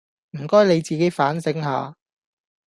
[0.31, 1.95] 唔該你自己反省下